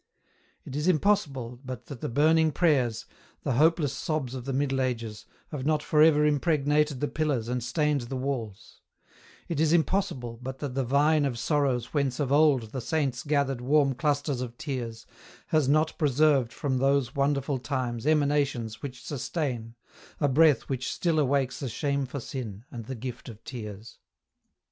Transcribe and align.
It 0.65 0.75
is 0.75 0.87
im 0.87 0.97
possible 0.97 1.59
but 1.63 1.85
that 1.85 2.01
the 2.01 2.09
burning 2.09 2.51
prayers, 2.51 3.05
the 3.43 3.51
hopeless 3.51 3.93
sobs 3.93 4.33
of 4.33 4.45
the 4.45 4.51
Middle 4.51 4.81
Ages, 4.81 5.27
have 5.51 5.63
not 5.63 5.83
for 5.83 6.01
ever 6.01 6.25
impregnated 6.25 6.99
the 7.01 7.07
pillars 7.07 7.47
and 7.47 7.63
stained 7.63 8.01
the 8.09 8.15
walls; 8.15 8.81
it 9.47 9.59
is 9.59 9.71
impossible 9.73 10.39
but 10.41 10.57
that 10.57 10.73
the 10.73 10.83
vine 10.83 11.23
of 11.23 11.37
sorrows 11.37 11.93
whence 11.93 12.19
of 12.19 12.31
old 12.31 12.71
the 12.71 12.81
Saints 12.81 13.21
gathered 13.23 13.61
warm 13.61 13.93
clusters 13.93 14.41
of 14.41 14.57
tears, 14.57 15.05
has 15.49 15.69
not 15.69 15.95
preserved 15.99 16.51
from 16.51 16.79
those 16.79 17.13
wonderful 17.13 17.59
times 17.59 18.07
emanations 18.07 18.81
which 18.81 19.05
sustain, 19.05 19.75
a 20.19 20.27
breath 20.27 20.61
which 20.63 20.91
still 20.91 21.19
awakes 21.19 21.61
a 21.61 21.69
shame 21.69 22.07
for 22.07 22.19
sin, 22.19 22.65
and 22.71 22.85
the 22.85 22.95
gift 22.95 23.29
of 23.29 23.43
tears. 23.43 23.99